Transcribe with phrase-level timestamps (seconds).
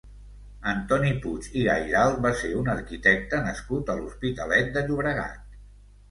[0.69, 5.45] Antoni Puig i Gairalt va ser un arquitecte nascut a l'Hospitalet de Llobregat.